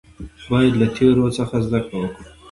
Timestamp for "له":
0.81-0.87